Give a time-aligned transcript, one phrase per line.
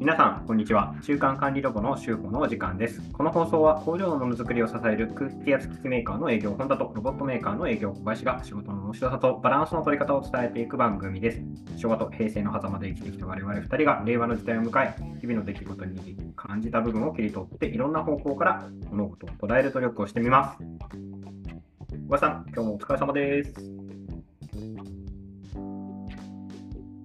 [0.00, 0.94] 皆さん、こんにちは。
[1.02, 3.02] 中間管理ロボの週報のお時間です。
[3.12, 11.42] この放送は工場のものづくりを支える空気圧機器メーカーの営業本田とロボットメーカーの営業小林が仕事の面白さとバランスの取り方を伝えていく番組です。
[11.76, 20.62] 昭和と平成の狭間で生きてきた我々2人が令和の時代を迎え、日々の出来事に感じた部分を切り取っていろんな方向から物事を捉える努力をしてみます。
[20.62, 23.54] 小林さん、今日もお疲れ様です。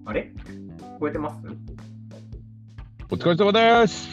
[0.06, 0.32] あれ？
[0.80, 1.36] 聞こえてます？
[3.10, 4.08] お疲れ様です。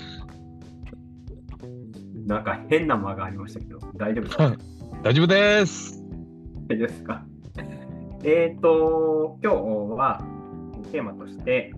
[2.28, 4.56] なんか変な間がありましたけど、大丈夫ですか？
[5.04, 6.04] 大丈夫です。
[6.70, 7.26] 大丈夫ですか？
[8.24, 9.58] えっと、今日
[9.98, 10.22] は
[10.92, 11.74] テーマとして、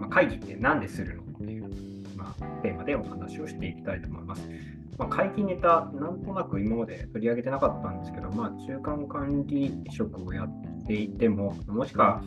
[0.00, 1.64] まあ、会議って何でするのっていう、
[2.16, 4.48] まあ、テーマでお話をしていきたいと思います。
[4.98, 12.22] まあ、会議ネタ、なんとなく今まで取り上げてなかったんですけど、まあ、中間管理職をやっていても、もしくは、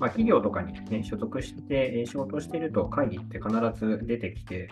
[0.00, 4.70] まあ、企業とかに、ね、所属してえ仕事をしていると会議って必ず出てきて、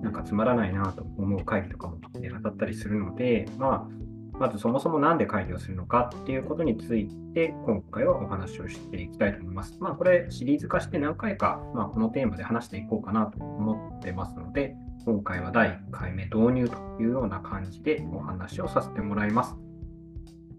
[0.00, 3.88] なんかつまらないなと思う会議とかも、ね、当たったりするので、ま
[4.32, 9.76] あ、まずそもそもなんで会議をするのかっていうことについて、今回はお話をしていきたいと思います。
[9.80, 19.56] まあ、これシリーズ化して何回か、まあ、このテーマで話していこうかなと思ってますので、今回は第1回目導入というような感じでお話をさせてもらいます。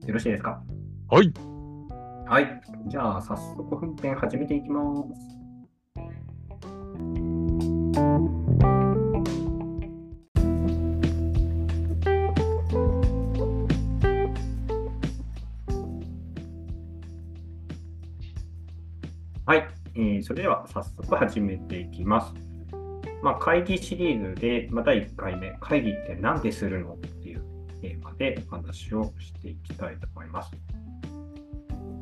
[0.06, 0.62] よろしいですか？
[1.09, 1.34] はい。
[2.32, 2.62] はい。
[2.88, 5.12] じゃあ、早速本編始めていきます。
[19.46, 22.34] はい、えーそれでは早速始めていきます。
[23.22, 27.42] まあ、会議シリーズで、まあ、第1回目、会議って何でするのっていう
[27.82, 30.70] テーマでお話をしていきたいと思います。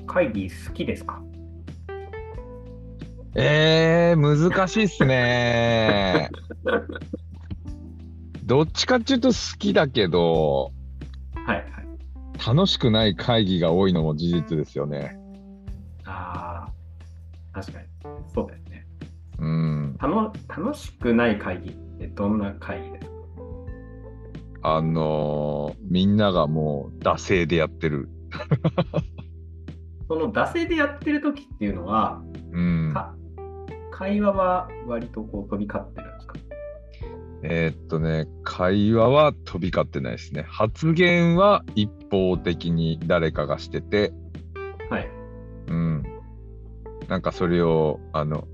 [0.10, 1.22] 会議好きですか？
[3.36, 6.30] えー、難しいっすね。
[8.44, 10.72] どっちかっていうと好きだけど、
[11.46, 11.68] はいはい。
[12.56, 15.20] 楽しくない会議が多いのも事実ですよね。
[16.06, 16.72] ああ、
[17.54, 17.86] 確かに。
[18.34, 18.88] そうですね。
[19.38, 19.96] うん。
[20.00, 23.12] たの楽しくない会議ってどんな会議ですか？
[24.78, 28.10] あのーみんながもう惰性でやってる。
[30.10, 32.22] その惰性でやってる時っていうのは、
[32.52, 32.92] うん。
[32.94, 33.16] か
[33.92, 36.36] 会話は割とこう飛び交ってるんですか？
[37.44, 40.46] えーっとね、会話は飛び交ってないですね。
[40.50, 44.12] 発言は一方的に誰かがしてて、
[44.90, 45.08] はい。
[45.68, 46.04] うん。
[47.08, 48.48] なんかそれを、あの、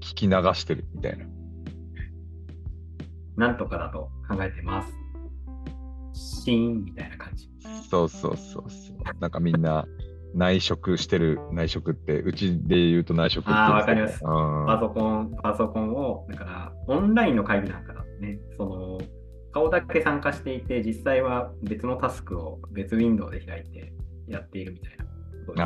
[0.00, 1.24] 聞き流してるみたいな。
[3.36, 4.92] なんとかだと考えてます。
[6.44, 7.48] シーンみたいな感じ。
[7.88, 9.20] そうそうそうそう。
[9.20, 9.86] なんかみんな
[10.34, 18.98] 内職してる、内職って、うちで言うと内職ってあーわかりますパソコン、パソコンを、だから、オンラインの会議なんかだとね、その、
[19.52, 23.92] 顔だけ参加していて、実際は別のタスクを別ウィンドウで開いて
[24.26, 25.04] やっているみたいな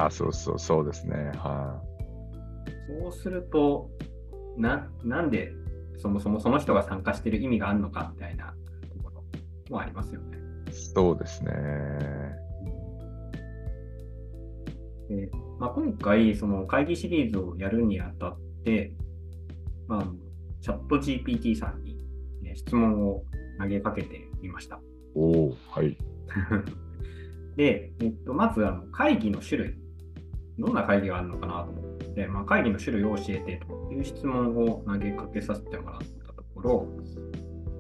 [0.00, 1.32] ああ、そうそう、そうですね。
[1.36, 1.80] は
[3.02, 3.88] そうすると、
[4.58, 5.52] な、なんで
[5.98, 8.54] そもそもその人が参加している意味があるのかみたいな
[8.94, 9.24] ところ
[9.70, 10.38] もありますよね。
[10.68, 10.72] い。
[10.72, 12.47] そうですね。
[15.08, 18.92] でまあ、今回、その会議シリーズをやるにあたって、
[19.86, 20.06] まあ
[20.60, 21.96] チャット GPT さんに、
[22.42, 23.24] ね質問を
[23.58, 24.80] 投げかけてみました。
[25.14, 25.96] おおはい。
[27.56, 29.74] で、えっと、まずあの会議の種類、
[30.58, 36.88] どんな会議があるのかなと思って、まあ、会議の種類を教えてという質問を投げかけさせてもらったところ、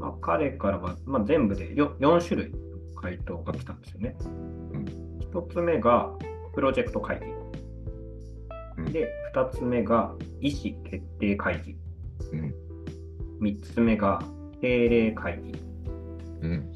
[0.00, 2.58] まあ、彼からは、まあ、全部で 4, 4種類の
[2.96, 4.16] 回答が来たんですよね。
[4.72, 6.10] うん1つ目が
[6.54, 7.20] プロジェクト会
[8.78, 8.92] うん議。
[8.92, 11.76] で、2つ目が意思決定会議。
[12.32, 12.54] うん。
[13.40, 14.22] 3つ目が
[14.60, 15.52] 定例会議。
[16.42, 16.72] うん。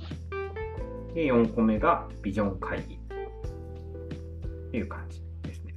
[1.14, 2.94] で、4個目がビジョン会議。
[2.94, 5.74] っていう感じですね。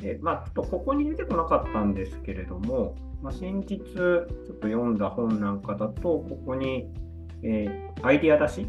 [0.00, 6.90] で、まあ、ちょっとここに出てこなかったんですけれども、まあ、先日ちょっと読んだ本なんかだと、ここに、
[7.42, 8.66] えーアイディア出し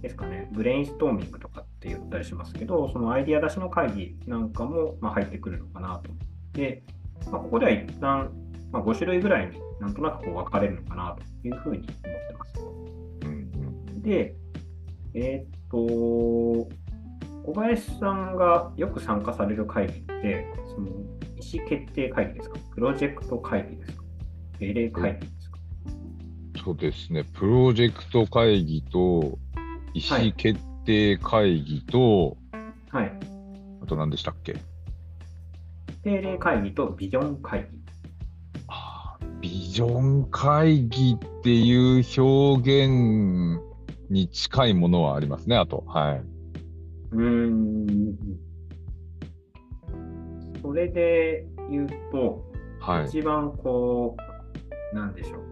[0.00, 6.82] ですかね、ブレインストーミングとかって言ったりしますけど、そのアイディア出しの会議なんかも、まあ、入ってくるのかなと思って、
[7.30, 8.32] まあ、ここでは一旦、
[8.72, 12.60] まあ、5種類ぐらいになんとなくこう分かれるのかなというふうに思ってます。
[13.22, 14.02] うん。
[14.02, 14.34] で、
[15.14, 15.76] えーっと、
[17.44, 20.90] 小林さんがよく参加される会議って、その意
[21.58, 22.58] 思決定会議ですか？
[22.74, 24.02] プロジェクト会議ですか？
[24.58, 25.58] 定例会議ですか、
[26.64, 27.22] そうですね。
[27.22, 29.38] プロジェクト会議と、
[29.94, 32.38] 意思決定会議と、
[32.90, 33.12] はい。
[33.82, 34.56] あと何でしたっけ？
[36.02, 37.76] 定例会議とビジョン会議。
[39.40, 43.60] ビジョン会議っていう表現
[44.08, 45.84] に近いものはありますね、あと。
[45.86, 46.22] はい。
[47.12, 48.16] うーん。
[50.62, 52.44] それで言うと、
[52.80, 53.06] はい。
[53.06, 54.16] 一番こ
[54.92, 55.42] う、なんでしょう。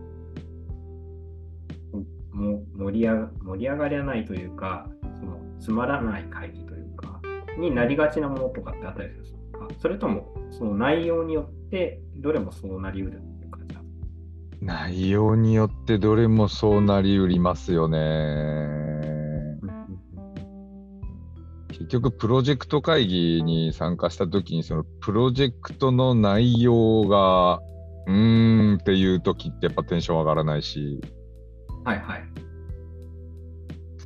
[2.34, 4.88] も盛り上が盛り上がりはないというか、
[5.60, 7.20] つまらない会議というか、
[7.58, 9.68] になりがちなものとかってあったりするんですか？
[9.80, 13.74] それとも、その内容によって、どれもそうなりうるっていう感じ
[14.60, 17.98] 内容によってどれもそうなりうりますよね。
[19.66, 19.86] か
[21.68, 27.60] 結局、プロジェクト会議に参加したときに、そのプロジェクトの内容が、
[28.06, 31.00] うーんっていうときってやっぱテンション上がらないし、
[31.84, 32.24] はいはい。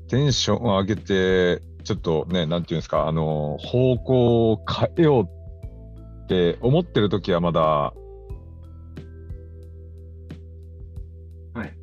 [0.08, 7.94] テンションを上げて、ちょっとね、なんていうんですか、あの、方向を変えようって思ってるときはまだ、は
[11.64, 11.74] い。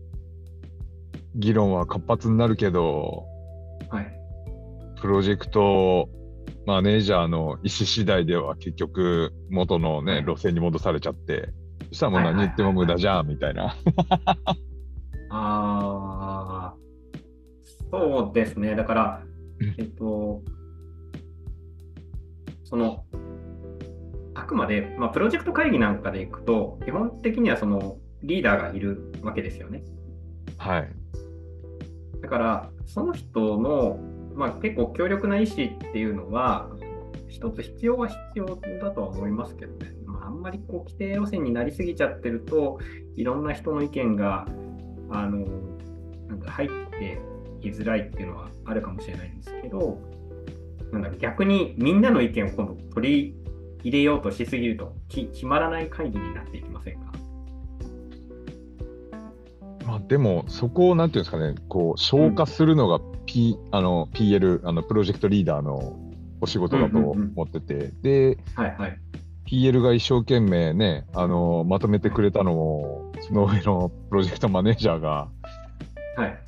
[1.36, 3.26] 議論は活発になるけど、
[3.90, 4.12] はい。
[5.00, 6.10] プロジェクト
[6.66, 11.50] マネージャーの意思次第では結局元のね、路線に戻されちゃって、
[11.90, 13.76] そしたらもう何言っても無駄じゃんみたいな。
[15.30, 15.95] ああ、
[18.00, 18.76] そうですね。
[18.76, 19.22] だから
[19.60, 20.42] うん、えっと、
[22.64, 23.06] その、
[24.34, 29.84] あくまで、まあ、プロジェクト会議なんかでいくと、基本的にはそのリーダーがいるわけですよね。
[30.58, 30.90] はい。
[32.22, 34.00] だから、その人の、
[34.36, 36.70] まあ、結構強力な意思っていうのは、
[37.30, 39.92] 一つ必要は必要だとは思いますけどね。
[40.06, 42.80] まあ、あんまりこう規定路線になりすぎちゃってると、
[43.16, 44.46] いろんな人の意見が、
[45.12, 45.46] あの、
[46.28, 46.70] なんか入っ
[47.00, 47.22] て
[47.72, 50.00] きづらいっていうのはあるかもしれないんですけど、
[50.92, 53.36] なんだ逆にみんなの意見を今度取り
[53.84, 57.14] 入れようとしすぎると、き決まらない会議になっていきませんか？
[59.86, 66.00] まあ、でも、そこをなんていうんですかね、こう消化するのが、P あの PL、あのプロジェクトリーダーの
[66.42, 69.00] お仕事だとうんうんうん思ってて、で、はいはい。
[69.48, 75.30] PL が一生懸命ね、あのまとめてくれたのを、その上のプロジェクトマネージャーが
[76.18, 76.45] はい。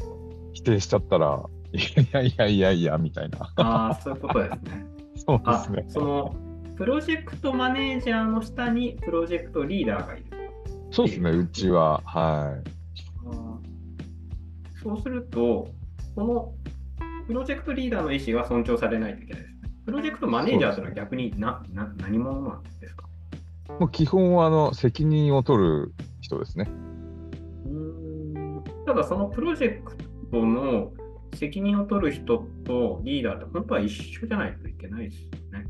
[0.67, 1.41] 否定しちゃったら、
[1.71, 1.79] い
[2.11, 3.39] やいやいやいや、みたいな。
[3.55, 4.85] ああ、そういうことですね。
[5.15, 5.85] そうであすね。
[5.87, 6.35] その
[6.75, 10.25] プロジェクトマネージャーの下にプロジェクトリーダーがいる。
[10.91, 12.01] そうですね、うちは。
[12.05, 12.69] はい。
[14.83, 15.67] そうすると、
[16.15, 16.53] この
[17.27, 19.71] プロジェクトリーダーの意思が尊重されないといけないですね。
[19.85, 23.05] プロジェクトマネージャーというのは逆になな何者なんですか？
[23.79, 26.69] もう基本はあの責任を取る人ですね。
[27.65, 27.71] うー
[28.59, 29.97] んただそのプロジェク
[30.31, 30.91] トの
[31.35, 35.67] 責任を取る人とリーダーって本当は一緒じゃないといけないですよね。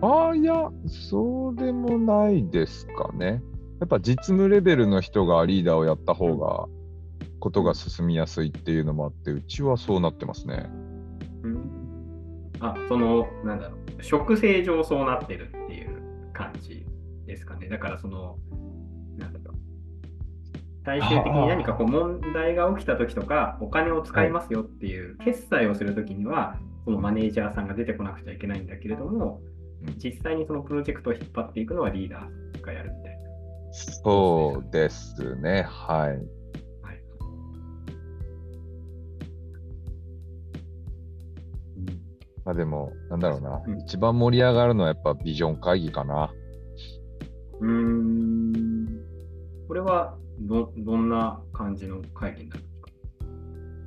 [0.00, 3.42] ああ、いや、そうでもないですかね。
[3.80, 6.66] やっぱ実務レベルの人がリーダーをやった方が、
[7.40, 10.70] ことが進みやすいっていうのもあって、うちはそうなってますね。
[11.42, 11.82] うん
[12.60, 16.86] あ、その、なんだろう、職性上そうなってるっていう感じ
[17.26, 17.68] ですかね。
[17.68, 18.38] だからその、
[19.18, 19.51] なんだろう。
[20.84, 29.52] 最終的に何かこう問題が起きたときとか、お金を使いますよっていう決済をするときには、そのマネージャーさんが出てこなくちゃいけないんだけれども、うん
[29.98, 33.18] 実際にそのプロジェクトを引っ張っていくのはリーダーがやるみたいな。
[33.72, 35.62] そうですね。
[35.62, 36.10] はい。
[36.10, 36.20] はい、
[42.44, 46.32] まあでも、なんだろうな、うん一番盛り上がるのはやっぱビジョン会議かな。
[47.60, 48.86] うーん。
[49.66, 52.88] これはどどんな感じの会議になるんですか？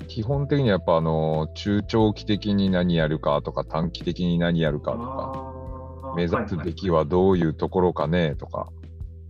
[0.08, 8.70] 基本的にはやっぱあの、中長期的に何やるかとか、短期的に何やるかとか、目指すべきはどういうところかねとか、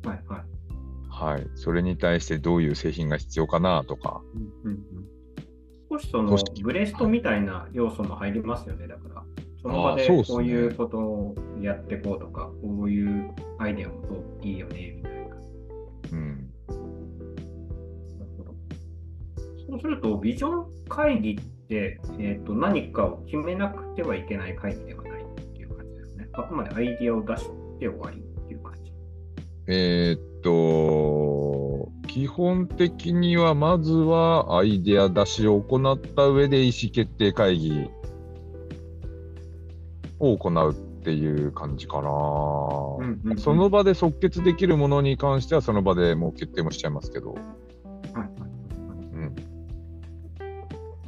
[0.03, 0.27] はいはい。
[0.27, 0.45] はい
[1.07, 1.47] はい。
[1.55, 4.79] それに対してどういう製品が必要かなとか、うんうんうん。
[5.89, 9.23] 少しそのブレストみたいな要素も入りますよね、だから。
[9.61, 13.95] その場でこういうことをやっていこうとか、こういうアイデアも
[14.41, 15.04] いいよね、みたいな。
[19.69, 21.35] そうすると、ビジョン会議っ
[21.67, 26.29] て、えー、と何かを決めなくてはいけない会議ではないっていう感じですね。
[26.33, 28.93] あくまでアイディアを出して終わりっていう感じ。
[29.67, 37.89] えーっと、基本的にはまずはアイデア出しを行った上で意思決定会議
[40.19, 42.09] を行うっていう感じかな。
[42.09, 47.35] うんうんうんその場で即決できるものに関してはその場でもう決定もしちゃいますけど。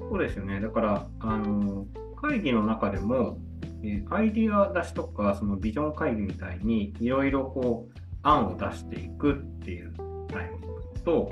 [0.09, 0.59] そうですよね。
[0.61, 1.85] だから、あの
[2.15, 3.39] 会議の中でも、
[3.83, 9.93] えーアイディア出しとか、そのビジョン会議みたいに、いろいろこう、案を出していくっていう
[10.29, 10.67] タイミング
[11.03, 11.29] と、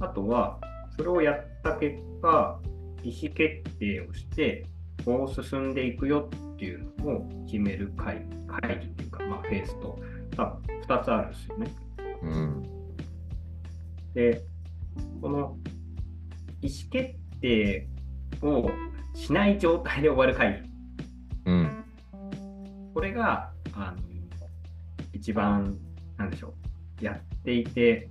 [0.00, 0.60] あとは、
[0.96, 2.60] それをやった結果、
[3.02, 4.66] 意思決定をして、
[5.04, 9.98] こう進んでいくよっていうのを決める会会議っていうか、まあ、フェースと、
[10.36, 11.70] 2つあるんですよね。
[12.22, 12.62] うん、
[14.14, 14.42] で、
[15.22, 15.56] この
[16.60, 17.88] 意思決定
[18.42, 18.70] を
[19.14, 20.70] しない状態で終わる会議。
[21.46, 21.84] うん、
[22.94, 24.10] これが、あの
[25.12, 25.76] 一番、
[26.16, 26.54] なんでしょ
[27.00, 28.08] う、やっていて、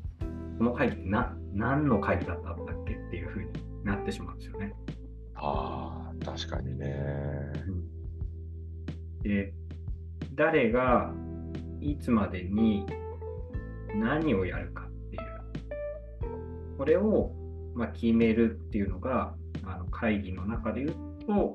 [0.57, 3.49] この会議ってな何の会議だったんだっけっていうふうに
[3.83, 4.73] なってしまうんですよね。
[5.35, 6.87] ああ、確かにね。
[9.23, 9.53] で、
[10.35, 11.13] 誰が
[11.81, 12.85] いつまでに
[13.95, 17.31] 何をやるかっていう、これを、
[17.73, 19.35] まあ、決めるっていうのが、
[19.99, 21.53] 会議の中で言うと、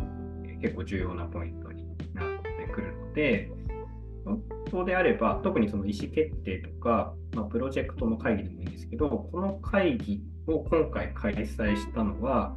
[0.60, 3.50] 結構重要なポイントになってくるので、
[4.24, 12.56] 本当であれば、特にその意思決定とか、まあ、プロジェクトの会議でもいいんですけど、この会議を今回開催したのは、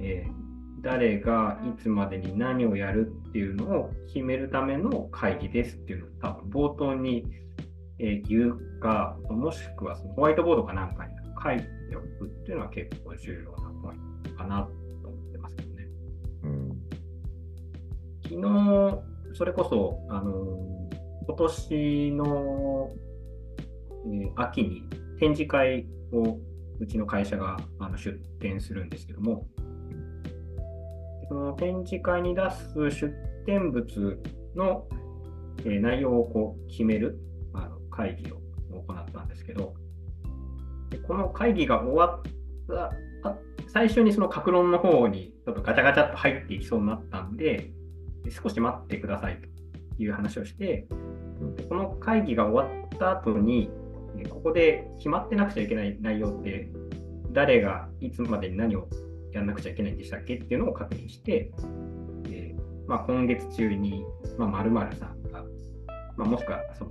[0.00, 0.46] えー
[0.86, 7.24] 誰がいつまでに何をやるっていうのを決めるための会議ですっていうのを多分冒頭に、
[7.98, 11.12] え言うか、もしくはそのホワイトボードかなんかに
[11.42, 14.68] 書いておくっていうのは結構重要なポイントかな
[18.28, 19.02] 昨日、
[19.34, 20.90] それこそ、あの
[21.26, 22.90] 今年の、
[24.12, 24.82] え、秋に
[25.18, 26.38] 展示会を
[26.80, 29.46] うちの会社があの出展するんですけども、
[31.28, 33.12] その展示会に出す出
[33.46, 34.20] 展物
[34.54, 34.86] の、
[35.64, 37.18] え、内容をこう決める
[37.54, 38.36] あの会議を
[38.72, 39.74] 行ったんですけど、
[40.90, 42.22] でこの会議が終わっ
[42.68, 42.96] た
[43.68, 47.70] 最初にその格論の方にちょっとガチャガチャっと入っていきそうになったんで、
[48.30, 49.40] 少し待ってください
[49.96, 50.86] という話をして、
[51.68, 53.70] この会議が終わった後に、
[54.30, 56.70] ここで決まってなくちゃいけない内容って、
[57.32, 58.88] 誰がいつまでに何を
[59.32, 61.52] やらなくちゃいけないんでしたっけっていうのを確認して、
[62.30, 62.54] え、
[62.86, 64.04] まあ、今月中に、
[64.38, 65.44] まあ、〇〇さんが、
[66.16, 66.90] まあ、もしくはその、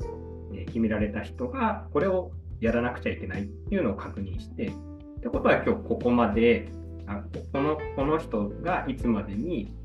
[0.53, 4.71] え、決められた人がこれをやらなくちゃいけないっていうのを確認して、っ
[5.21, 6.69] てことは今日ここまで、
[7.07, 9.75] あこのこの人がいつまでに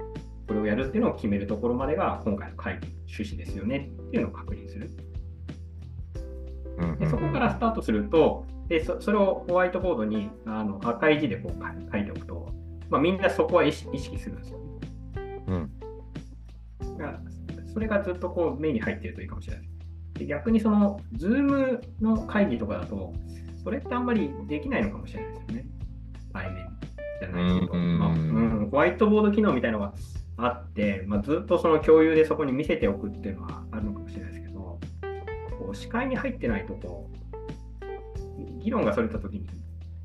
[0.50, 4.90] これをやるっていうのを決めるところまでが今回の会議の趣旨ですよねっていうのを確認する。
[6.98, 12.52] でそこからスタートすると、でそそれをホワイトボードにあの赤い字でこう書いておくと、
[12.88, 14.64] まあ、みんなそこは意識するんですよ、ね。
[15.46, 15.70] うん、
[17.72, 19.68] それがずっとこう目に入ってるといいかもしれない。
[20.14, 23.12] で逆にその、ズームの会議とかだと、
[23.62, 25.66] それってあんまりできないのかもしれないですよね。
[26.32, 26.66] 対面
[27.20, 29.94] じゃないけど、まあうん、ホワイトボード機能みたいなのが
[30.36, 34.78] あって、まあ、ずっとその共有でそこに見せておくっていうのはあるのかもしれないですけど、
[35.58, 39.46] こう視界に入ってないとこう、議論がそれたときに、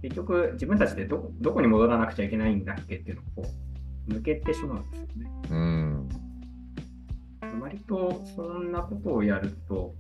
[0.02, 3.50] 結局自分たちでどどこに戻らなくちゃいけないんだっけっていうのをこ
[4.10, 5.32] う抜けてしまうんですよね。
[5.50, 6.10] うん。
[7.62, 9.96] 割とそんなことをやると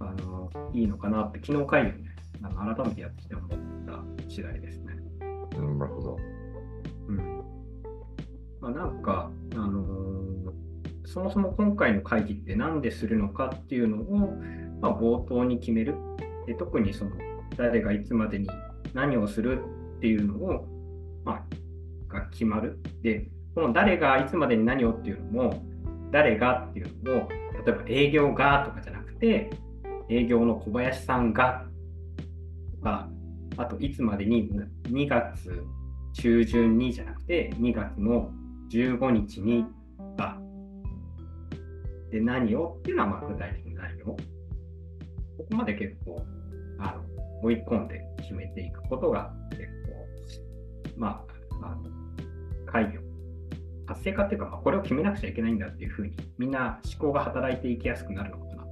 [0.00, 3.50] あのいいのかなって、昨日会議をね、あの改めてやって思っ
[3.86, 4.96] た次第ですね。
[5.56, 6.35] うん、なるほど。
[8.60, 14.34] まあ、なんか、あのー、そもそも今回の会議って何でするのかっていうのを、
[14.80, 15.94] まあ、冒頭に決める。
[16.46, 17.10] で特にその
[17.56, 18.48] 誰がいつまでに
[18.94, 19.60] 何をする
[19.96, 20.66] っていうのを、
[21.24, 21.44] ま
[22.10, 22.78] あ、が決まる。
[23.02, 25.62] で、この誰がいつまでに何をっていうのも、
[26.12, 29.50] 誰がっていうのを、例えば営業がとかじゃなくて、
[30.08, 31.66] 営業の小林さんが
[32.76, 33.08] とか、
[33.56, 34.50] あといつまでに
[34.84, 35.64] 2月
[36.14, 38.30] 中旬にじゃなくて、2月の
[38.70, 39.64] 15日に
[40.16, 40.38] が、
[42.10, 42.76] で、何を？
[42.78, 44.06] っていうのはまあ具体的な内容。
[44.06, 44.16] こ
[45.38, 46.24] こまで結構、
[46.78, 49.62] あの、追い込んで決めていくことが結
[50.92, 51.24] 構、ま
[51.60, 51.82] あ、あの
[52.66, 53.00] 会議を
[53.86, 58.62] 活性化っていうか、まあ、これを決めなくちゃいけないんだっていうふうに、みんな思考が働いていきやすくなるのかな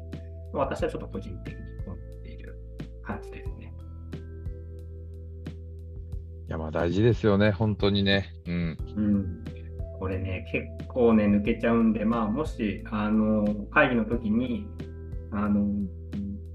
[0.53, 2.59] と、私はちょっと個人的に思っている
[3.03, 3.73] 感じですね。
[6.49, 8.33] いや、まあ大事ですよね、本当にね。
[8.47, 8.79] うん。
[8.97, 9.44] うん、
[9.99, 14.67] これね、結構ね、抜けちゃうんで、まあ、もし、あの、会議の時に、
[15.31, 15.67] あの、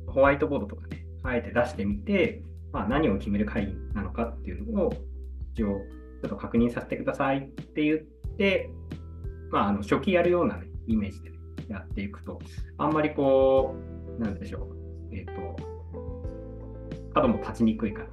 [0.08, 4.94] ホワイトボードとかね、あえて出してみて、まあ、何を決める会議なのかっていうのを
[5.54, 5.68] 一応
[6.22, 7.98] ちょっと確認させてくださいって言っ
[8.38, 8.70] て、
[9.52, 11.32] まあ、あの初期やるような、ね、イメージで
[11.70, 12.40] やっていくと、
[12.78, 13.76] あんまりこ
[14.20, 14.60] う、なんでしょ
[15.12, 15.56] う、えっ、ー、と、
[17.14, 18.10] 角も立ちにくいかな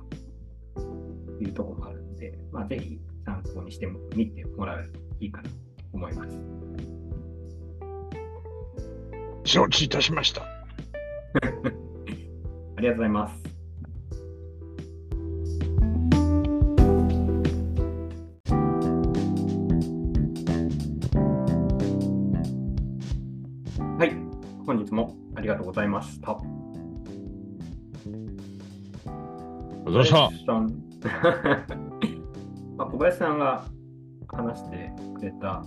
[0.82, 4.92] というところもあるので、まあ、ぜひ参考にしてみてもらう。
[4.92, 5.54] といいかなと
[5.92, 6.40] 思います。
[9.44, 10.42] 承知いたしました。
[12.76, 13.42] ありがとうございます。
[23.98, 24.14] はい、
[24.66, 26.38] 本日もありがとうございました。
[29.86, 30.82] どうぞした 小林さん
[32.76, 33.64] まあ小林さんが
[34.36, 35.64] 話してくれた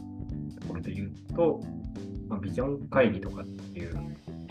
[0.62, 1.60] ところで言うと、
[2.28, 3.96] まあ、ビジョン会議とかっていう、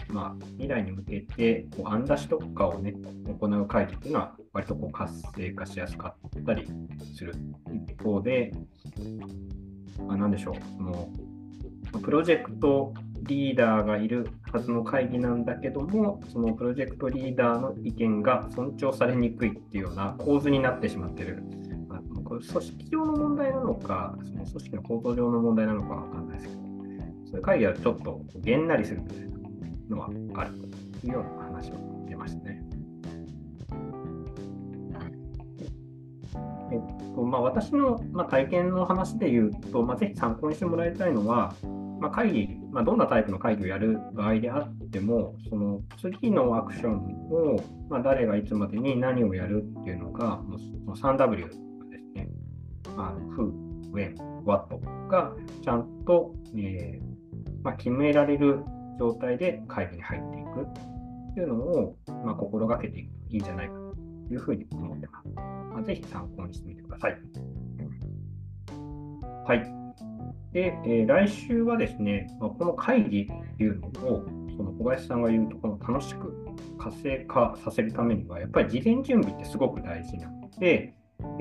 [0.09, 2.95] まあ、未来に向けてこう案出しとかをね、
[3.41, 6.67] 行う会議っていうのは、割とこう活性化しやすかったり
[7.17, 7.35] する
[7.73, 8.53] 一方で、
[10.07, 11.09] まあ、なんでしょう、その
[12.03, 21.43] プロジェクトリーダーがいるはずの会議なんだけども、そのプロジェクトリーダーの意見が尊重されにくいっていうような構図になってしまってる。
[22.41, 26.61] 組織上の問題なのか、その組織の構造上の問題なのかわかんないですけど、
[27.27, 29.27] そういう会議はちょっとげんなりするみたいな
[29.97, 30.53] のはある
[31.01, 32.63] というような話を出ましたね。
[36.71, 41.55] えっとまあ、私の、まあ、体験の話で言うと、まあ、ぜひ参考にしてもらいたいのは、
[41.99, 51.68] まあ、会議、まあ、どんなタイプの会議をやる場合であっても、その次のアクションを、まあ、誰がいつまでに何をやるっていうのが、もうその 3W、
[52.99, 53.53] あ、Who、
[53.93, 54.15] When、
[54.45, 54.79] What
[55.09, 57.19] がちゃんと、えー
[57.63, 58.63] まあ、決められる
[58.99, 65.29] 状態で会議に入っていくっていうのを、まあ、心がけていくといいんじゃないかというふうに思ってます。
[65.37, 67.19] まあ、ぜひ参考にしてみてください。
[69.47, 69.79] はい。
[70.53, 74.27] で、えー来週はですね、まあ、この会議っていうのを、
[74.57, 76.47] その小林さんが言うとこの楽しく
[76.79, 80.95] 活性化させるためには、やっぱり事前準備ってすごく大事なので、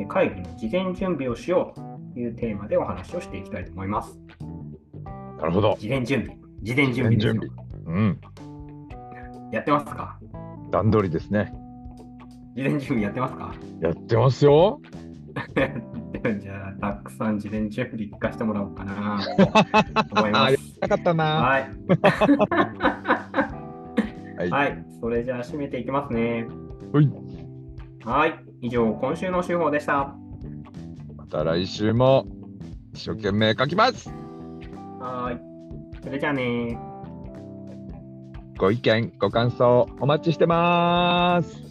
[0.07, 4.17] 会議の事前準備をしようというテーマでお話をしていきたいと思います。
[5.39, 5.75] なるほど。
[5.79, 6.37] 事前準備。
[6.63, 7.39] 事前準備ですよ事
[7.85, 8.19] 前うん。
[9.51, 10.19] やってますか？
[10.71, 11.53] 段取りですね。
[12.55, 13.53] 事前準備やってますか？
[13.81, 14.79] やってますよ。
[16.41, 19.19] じゃあ、たくさん事前準備聞かせてもらおうかな
[20.09, 20.79] と 思います。
[20.81, 21.23] なかったな。
[21.25, 21.69] はい。
[24.37, 24.49] はい。
[24.49, 24.85] はい。
[24.99, 26.47] それじゃあ、締めていきますね。
[26.91, 27.09] はい
[28.03, 28.33] はい。
[28.61, 30.15] 以上、今週の手法でした。
[31.15, 32.25] また来週も
[32.93, 34.09] 一生懸命書きます。
[34.99, 36.01] はい。
[36.03, 36.79] それじゃあね
[38.57, 41.61] ご意見、ご感想お待ちしてます。